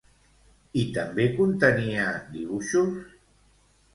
I 0.83 0.85
també 0.95 1.27
contenia 1.35 2.07
dibuixos? 2.37 2.97